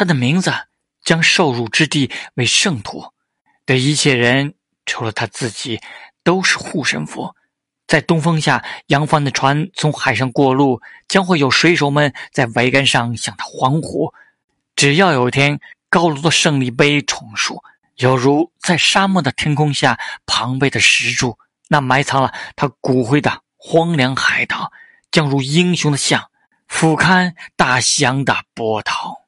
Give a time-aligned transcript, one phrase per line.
[0.00, 0.50] 他的名字
[1.04, 3.12] 将受辱之地为圣土
[3.66, 4.54] 的一切人
[4.86, 5.78] 除了他自己
[6.24, 7.34] 都是护身符
[7.86, 14.14] 在东风下扬帆的船从海上过路将会有水手们在桅杆上向他欢呼。
[14.74, 15.60] 只要有一天
[15.90, 17.62] 高楼的胜利杯重塑
[17.96, 21.36] 犹如在沙漠的天空下庞贝的石柱
[21.68, 24.72] 那埋藏了他骨灰的荒凉海岛。
[25.10, 26.30] 将如英雄的像
[26.68, 29.19] 俯瞰大西洋的波涛。